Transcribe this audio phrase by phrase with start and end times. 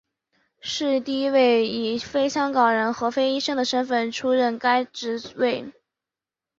[0.61, 5.71] 是第一位以非香港人和非医生的身份出任该职位。